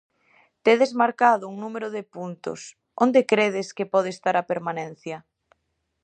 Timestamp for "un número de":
1.51-2.03